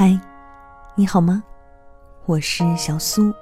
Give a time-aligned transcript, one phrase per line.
[0.00, 0.16] 嗨，
[0.94, 1.42] 你好吗？
[2.24, 3.34] 我是小苏，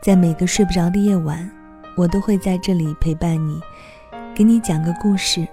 [0.00, 1.50] 在每个睡不着的夜晚，
[1.96, 3.60] 我都会在这里陪伴你，
[4.32, 5.44] 给你讲个故事，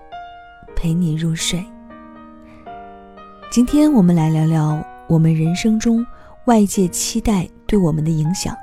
[0.76, 1.66] 陪你入睡。
[3.50, 6.06] 今天我们来聊聊我们人生中
[6.46, 8.56] 外界期待对我们的影响。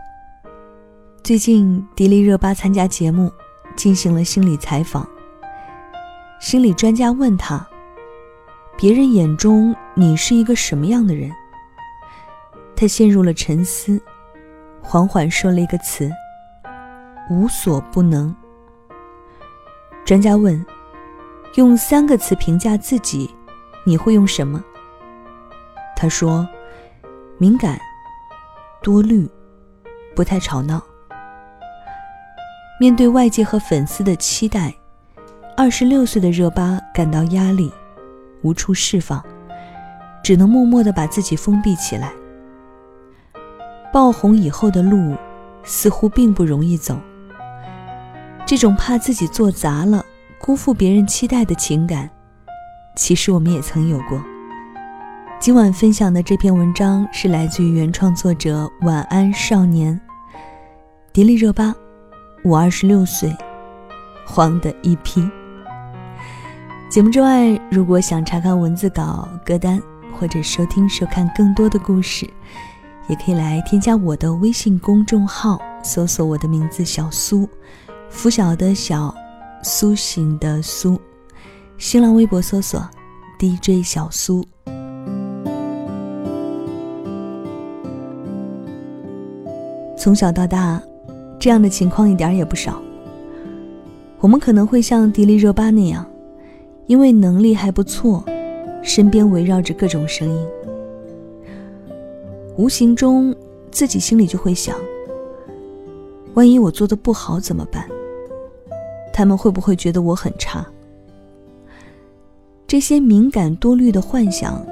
[1.25, 3.29] 最近迪丽热巴参加节目，
[3.75, 5.04] 进行了心理采访。
[6.39, 7.67] 心理专家问他
[8.79, 11.29] ：“别人眼中你是一个什么样的人？”
[12.80, 14.00] 他陷入了沉思，
[14.80, 16.11] 缓缓说了一个词
[17.29, 18.34] ：“无所不能。”
[20.02, 20.64] 专家问
[21.57, 23.29] ：“用三个词评价自己，
[23.85, 24.64] 你会用什么？”
[25.94, 26.48] 他说
[27.36, 27.79] ：“敏感、
[28.82, 29.29] 多虑、
[30.16, 30.82] 不太吵闹。”
[32.80, 34.74] 面对外界和粉丝的期待，
[35.55, 37.70] 二十六岁的热巴感到压力，
[38.40, 39.22] 无处释放，
[40.24, 42.10] 只能默默的把自己封闭起来。
[43.92, 45.16] 爆红以后的路，
[45.62, 46.98] 似乎并不容易走。
[48.46, 50.05] 这种怕自己做砸了、
[50.41, 52.08] 辜负别人期待的情感，
[52.96, 54.20] 其实我们也曾有过。
[55.38, 59.98] 今晚分享的这篇文章是来自于原创作者晚安少年，
[61.12, 61.74] 迪丽热巴。
[62.42, 63.36] 我二十六岁，
[64.27, 65.28] 黄的一批。
[66.88, 69.80] 节目之外，如果想查看文字稿、歌单，
[70.18, 72.28] 或者收听、收看更多的故事，
[73.11, 77.47] 也可以来添加我的微信公众号，搜索我的名字“小苏”，
[78.08, 79.12] 拂晓的小，
[79.62, 80.97] 苏醒的苏。
[81.77, 82.89] 新浪微博搜索
[83.39, 84.47] “DJ 小苏”。
[89.98, 90.80] 从小到大。
[91.41, 92.83] 这样的情况一点也不少。
[94.19, 96.05] 我们可能会像迪丽热巴那样，
[96.86, 98.22] 因为能力还不错，
[98.83, 100.47] 身边围绕着各种声音，
[102.60, 103.34] 无形中
[103.70, 104.76] 自己心里就会想：
[106.34, 107.88] 万一我做的不好怎么办？
[109.14, 110.66] 他们会不会觉得我很差？
[112.66, 114.62] 这些敏感多虑的幻想，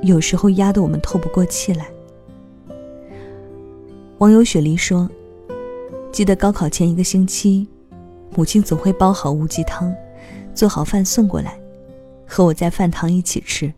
[0.00, 1.86] 有时候压得我们透不过气来。
[4.16, 5.06] 网友雪梨说。
[6.10, 7.66] 记得高考前一个星期，
[8.36, 9.92] 母亲总会煲好乌鸡汤，
[10.54, 11.58] 做好饭送过来，
[12.24, 13.70] 和我在饭堂一起吃。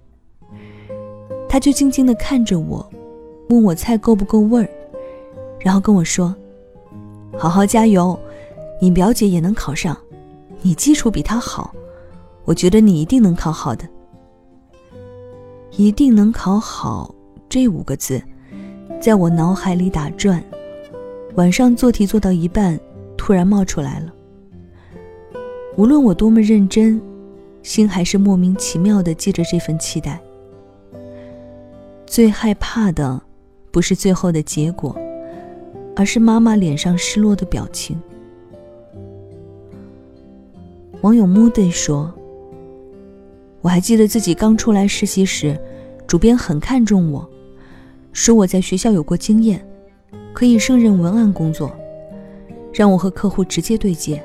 [1.48, 2.86] 他就静静地看着我，
[3.48, 4.68] 问我菜够不够味儿，
[5.58, 6.34] 然后跟我说
[7.38, 8.18] ：“好好加油，
[8.80, 9.96] 你表姐也能考上，
[10.62, 11.74] 你基础比她好，
[12.44, 13.86] 我觉得你一定能考好的。”
[15.78, 17.14] 一定能考好
[17.50, 18.22] 这五个字，
[18.98, 20.42] 在我脑海里打转。
[21.34, 22.80] 晚上做题做到一半，
[23.14, 24.12] 突然冒出来了。
[25.76, 26.98] 无论我多么认真，
[27.62, 30.18] 心还是莫名其妙的记着这份期待。
[32.06, 33.20] 最害怕的，
[33.76, 34.96] 不是最后的结果，
[35.94, 38.00] 而是妈妈脸上失落的表情。
[41.02, 42.10] 网友木 y 说
[43.60, 45.60] ：“我还记得自己刚出来实习时，
[46.06, 47.28] 主编很看重我，
[48.14, 49.62] 说我在学校有过经验。”
[50.32, 51.70] 可以胜任文案工作，
[52.72, 54.22] 让我和客户直接对接，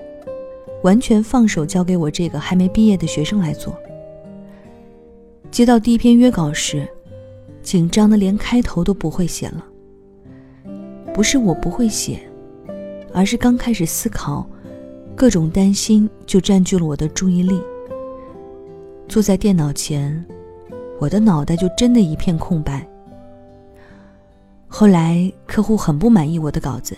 [0.82, 3.78] 完全放手交给我这个还没毕业的学生来做。
[5.52, 6.88] 接到第一篇约稿时，
[7.62, 9.66] 紧张的连开头都不会写了。
[11.14, 12.20] 不是我不会写，
[13.14, 14.48] 而是刚开始思考，
[15.16, 17.62] 各种担心就占据了我的注意力。
[19.08, 20.26] 坐在电脑前，
[21.00, 22.88] 我的脑袋就真的一片空白。
[24.68, 26.96] 后来客户很不满意我的稿子，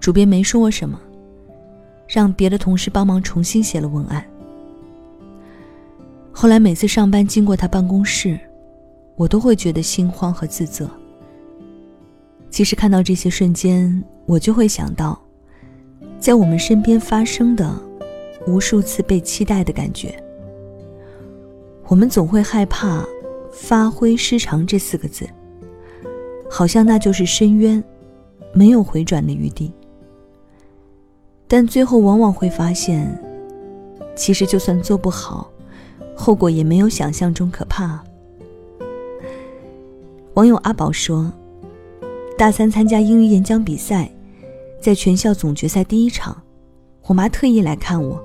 [0.00, 0.98] 主编没说我什么，
[2.08, 4.24] 让别的同事帮忙重新写了文案。
[6.32, 8.40] 后来每次上班经过他办公室，
[9.16, 10.88] 我都会觉得心慌和自责。
[12.50, 15.20] 其实看到这些瞬间，我就会想到，
[16.18, 17.74] 在我们身边发生的
[18.46, 20.14] 无数次被期待的感觉。
[21.88, 23.04] 我们总会害怕
[23.52, 25.26] “发挥失常”这四个字。
[26.48, 27.82] 好像那就是深渊，
[28.54, 29.72] 没有回转的余地。
[31.48, 33.20] 但最后往往会发现，
[34.14, 35.50] 其实就算做不好，
[36.14, 38.02] 后果也没有想象中可怕。
[40.36, 41.32] 网友阿宝说
[42.36, 44.10] ：“大三参加英语演讲比赛，
[44.78, 46.36] 在全校总决赛第一场，
[47.06, 48.22] 我妈特意来看我，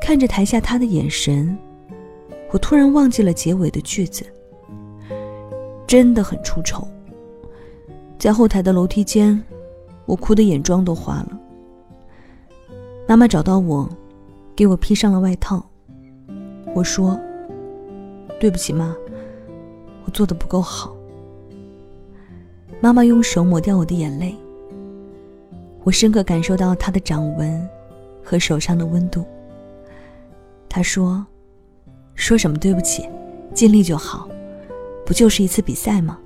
[0.00, 1.58] 看着台下她的眼神，
[2.52, 4.24] 我突然忘记了结尾的句子，
[5.86, 6.88] 真的很出丑。”
[8.18, 9.38] 在后台的楼梯间，
[10.06, 11.38] 我哭得眼妆都花了。
[13.06, 13.86] 妈妈找到我，
[14.56, 15.62] 给我披上了外套。
[16.74, 17.20] 我说
[18.40, 18.96] ：“对不起妈，
[20.06, 20.93] 我做的不够好。
[22.84, 24.36] 妈妈用手抹掉我的眼泪，
[25.84, 27.66] 我深刻感受到她的掌纹
[28.22, 29.24] 和手上的温度。
[30.68, 31.26] 她说
[32.14, 33.08] ：“说什么对不起，
[33.54, 34.28] 尽力就好，
[35.06, 36.18] 不就是一次比赛吗？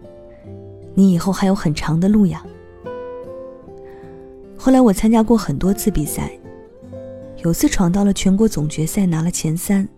[0.94, 2.44] 你以后还有很长的路呀。”
[4.58, 6.28] 后来我参加过很多次比赛，
[7.44, 9.88] 有次闯到了全国总决赛，拿了前三。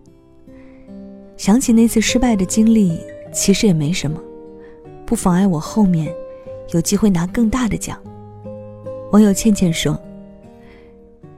[1.37, 2.99] 想起那次失败的经历，
[3.33, 4.21] 其实也没什么，
[5.07, 6.13] 不妨碍我后面
[6.71, 7.97] 有机会拿更大的奖。
[9.11, 9.99] 网友倩倩说：“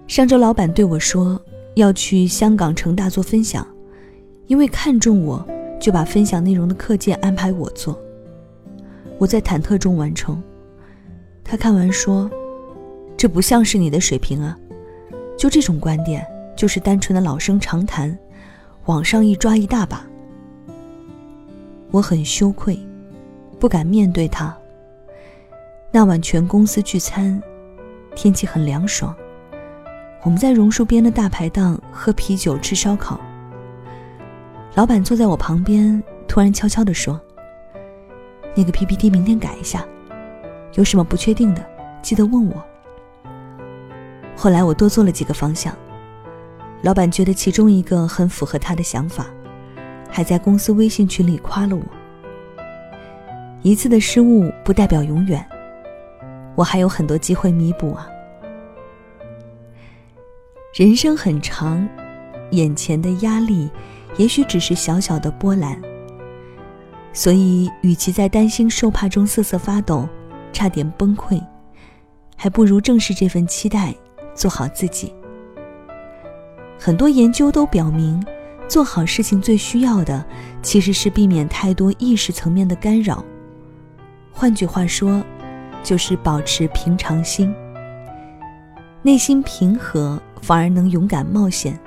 [0.08, 1.40] 上周老板对我说
[1.76, 3.68] 要去香港城大做分享，
[4.48, 5.46] 因为看中我，
[5.80, 8.00] 就把分享内容的课件安排我做。
[9.18, 10.42] 我在忐忑中完成。
[11.44, 12.30] 他看完说
[13.18, 14.58] ：‘这不像是你的水平啊，
[15.38, 16.26] 就这种观点，
[16.56, 18.18] 就是单纯的老生常谈。’”
[18.86, 20.06] 往上一抓一大把，
[21.90, 22.78] 我很羞愧，
[23.58, 24.54] 不敢面对他。
[25.96, 27.40] 那晚全公司聚餐，
[28.16, 29.16] 天气很凉爽，
[30.24, 33.22] 我们在榕树边的大排档喝啤酒吃烧烤。
[34.74, 37.22] 老板坐在我旁边，突然悄悄地说
[38.58, 39.86] ：“那个 PPT 明天改一下，
[40.74, 41.64] 有什么不确定的，
[42.02, 42.66] 记得问我。”
[44.36, 45.78] 后来我多做了几个方向。
[46.82, 49.28] 老板觉得其中一个很符合他的想法，
[50.10, 51.84] 还在公司微信群里夸了我。
[53.62, 55.48] 一次的失误不代表永远，
[56.56, 58.08] 我还有很多机会弥补啊。
[60.74, 61.88] 人生很长，
[62.52, 63.70] 眼前的压力
[64.18, 65.80] 也许只是小小的波澜，
[67.14, 70.08] 所以与其在担心受怕中瑟瑟发抖，
[70.52, 71.40] 差点崩溃，
[72.36, 73.94] 还不如正视这份期待，
[74.34, 75.14] 做好自己。
[76.80, 78.24] 很多研究都表明，
[78.68, 80.26] 做好事情最需要的
[80.64, 83.24] 其实是避免太多意识层面的干扰。
[84.32, 85.24] 换句话说，
[85.84, 87.54] 就是保持平常心。
[89.02, 91.78] 内心平和，反而能勇敢冒险，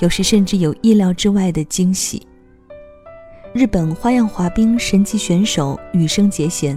[0.00, 2.26] 有时甚至有意料之外的惊喜。
[3.52, 6.76] 日本花样滑冰神级选手羽生结弦，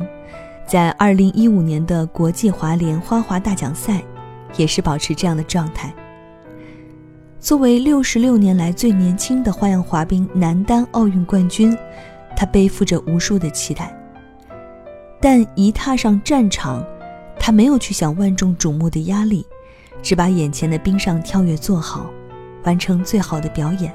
[0.68, 4.04] 在2015年的国际滑联花滑大奖赛，
[4.57, 5.92] 也是保持这样的状态。
[7.40, 11.75] 作为六十六年来最年轻的花样滑冰男单奥运冠军，
[12.36, 13.92] 他背负着无数的期待。
[15.19, 16.86] 但一踏上战场，
[17.40, 19.46] 他没有去想万众瞩目的压力，
[20.02, 22.06] 只把眼前的冰上跳跃做好，
[22.64, 23.94] 完成最好的表演。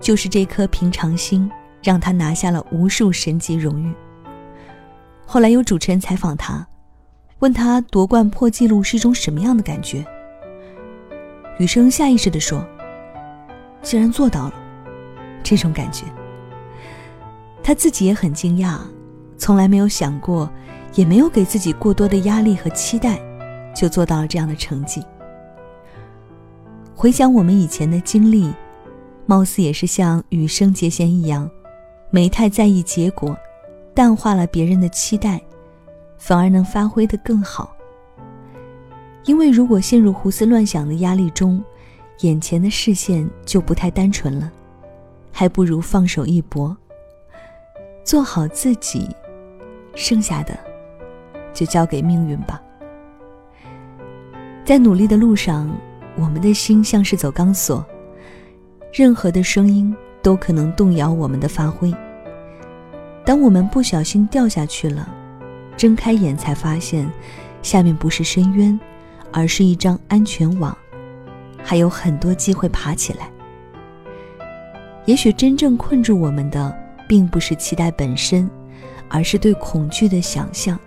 [0.00, 1.50] 就是这颗平常心，
[1.82, 3.92] 让他拿下了无数神级荣誉。
[5.24, 6.64] 后来有主持人采访他，
[7.40, 10.04] 问他夺冠破纪录是一种什么样的感觉？
[11.58, 12.64] 雨生下意识地说
[13.82, 14.54] ：“既然做到了，
[15.42, 16.04] 这种感觉。”
[17.64, 18.78] 他自己也很惊讶，
[19.38, 20.50] 从来没有想过，
[20.94, 23.20] 也没有给自己过多的压力和期待，
[23.74, 25.04] 就做到了这样的成绩。
[26.94, 28.52] 回想我们以前的经历，
[29.26, 31.48] 貌似也是像羽生结弦一样，
[32.10, 33.36] 没太在意结果，
[33.94, 35.40] 淡化了别人的期待，
[36.16, 37.76] 反而能发挥的更好。
[39.24, 41.62] 因为如果陷入胡思乱想的压力中，
[42.20, 44.50] 眼前的视线就不太单纯了，
[45.30, 46.74] 还不如放手一搏，
[48.04, 49.14] 做好自己，
[49.96, 50.56] 剩下的
[51.52, 52.62] 就交给命运吧。
[54.64, 55.68] 在努力的路上，
[56.14, 57.84] 我们的心像是走钢索，
[58.92, 61.92] 任何的声音都可能动摇我们的发挥。
[63.24, 65.12] 当我们不小心掉下去了，
[65.76, 67.10] 睁开眼才发现，
[67.62, 68.78] 下面不是深渊。
[69.32, 70.74] 而是一张安全网，
[71.62, 73.28] 还有很多机会爬起来。
[75.04, 76.74] 也许真正困住我们的，
[77.06, 78.48] 并不是期待本身，
[79.08, 80.78] 而是对恐惧的想象。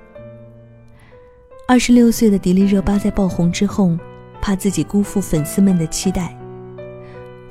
[1.68, 3.98] 二十六岁的迪丽热巴在爆红之后，
[4.42, 6.36] 怕自己辜负粉丝们的期待。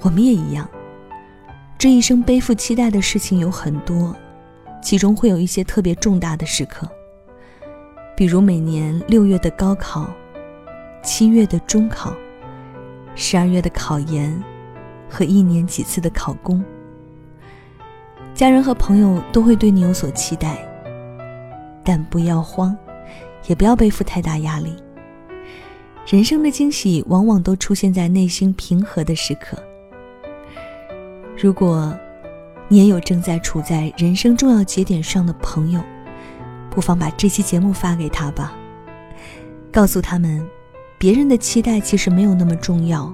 [0.00, 0.68] 我们也一样，
[1.78, 4.14] 这一生背负期待的事情有很多，
[4.82, 6.88] 其中会有一些特别重大的时刻，
[8.16, 10.08] 比如每年六月的高考。
[11.00, 12.12] 七月的中考，
[13.14, 14.42] 十二月的考研，
[15.08, 16.62] 和一年几次的考公，
[18.38, 20.64] 家人和朋友都会对你有所期待，
[21.82, 22.78] 但不要慌，
[23.48, 24.76] 也不要背负太大压力。
[26.06, 29.58] 人生的惊喜往往都出现在内心平和的时刻。
[31.36, 31.92] 如果
[32.68, 35.80] 你也有正在处在人生重要节点上的朋友，
[36.70, 38.52] 不妨把这期节目发给他吧，
[39.72, 40.48] 告诉他们。
[40.96, 43.12] 别人的期待其实没有那么重要，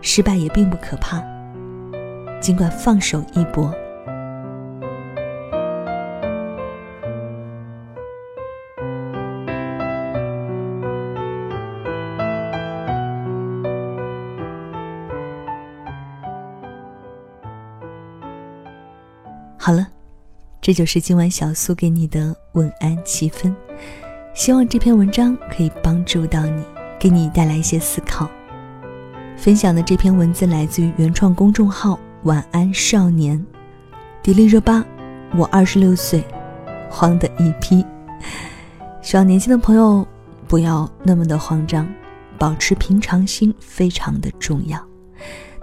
[0.00, 1.22] 失败也并不可怕。
[2.40, 3.72] 尽管放手一搏。
[20.64, 23.54] 这就是今晚小苏给你的晚安七分。
[24.32, 26.64] 希望这篇文章可以帮助到你，
[26.98, 28.30] 给你带来一些思考。
[29.36, 33.44] 分享的这篇文字来自于原创公众号“晚安少年”，
[34.24, 34.82] 迪丽热巴。
[35.36, 36.24] 我二十六岁，
[36.88, 37.84] 慌的一批。
[39.02, 40.08] 希望年轻的朋友
[40.48, 41.86] 不要那么的慌张，
[42.38, 44.82] 保持平常心非常的重要。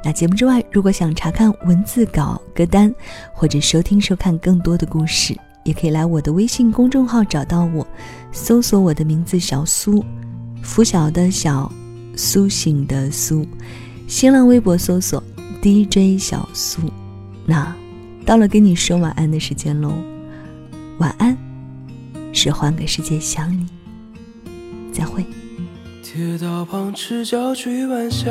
[0.04, 2.94] 那节目之外，如果想查看文字稿、歌单，
[3.34, 7.86] 或者收听收看更多的故事，也可以来我的微信公众号找到我，
[8.32, 10.04] 搜索我的名字小苏，
[10.64, 11.72] 拂晓的小，
[12.16, 13.48] 苏醒的苏。
[14.08, 15.24] 新浪微博搜索
[15.62, 16.82] DJ 小苏。
[17.46, 17.76] 那。
[18.24, 19.92] 到了跟你说晚安的时间喽，
[21.00, 21.36] 晚安，
[22.32, 23.66] 是换个世界想你，
[24.94, 25.26] 再会。
[26.04, 28.30] 铁道旁赤脚追晚霞，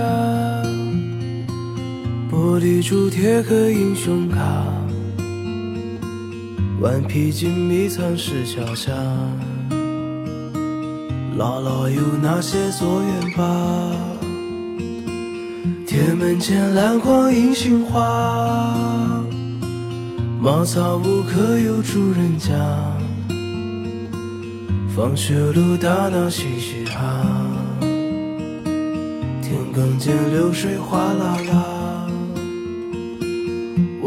[2.40, 4.40] 玻璃珠贴个英雄卡，
[6.80, 8.90] 顽皮筋迷藏石桥下，
[11.36, 13.94] 姥姥有那些作业吧？
[15.86, 19.22] 铁门前篮筐银杏花。
[20.40, 22.54] 茅草屋可有住人家？
[24.96, 27.22] 放学路打闹嘻嘻哈，
[29.42, 31.69] 田埂间流水哗啦啦，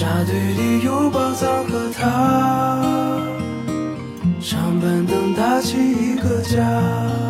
[0.00, 2.80] 沙堆里有宝藏和他，
[4.40, 7.29] 长板凳搭起一个家。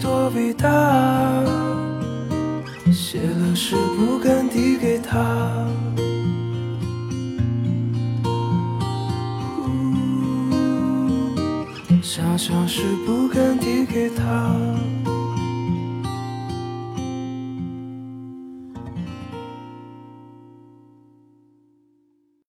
[0.00, 0.68] 多伟大，
[2.92, 5.66] 写了诗不敢递给他，
[12.00, 14.54] 想想是不敢递给他。